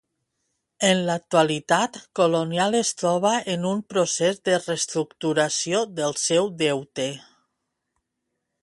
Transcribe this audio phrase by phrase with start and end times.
[0.87, 7.09] En l’actualitat, Colonial es troba en un procés de reestructuració del seu deute.